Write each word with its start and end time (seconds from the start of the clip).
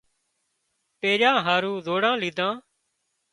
پيريا 0.99 1.31
هارو 1.45 1.73
زوڙان 1.85 2.15
ليڌا 2.21 2.47